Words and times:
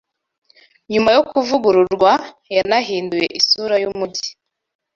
nyuma 0.91 1.09
yo 1.15 1.21
kuvugururwa 1.29 2.11
yanahinduye 2.55 3.27
isura 3.39 3.75
y’umujyi 3.83 4.31